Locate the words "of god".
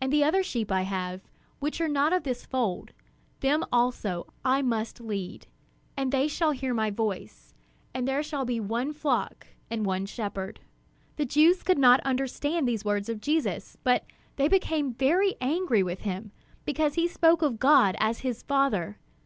17.42-17.96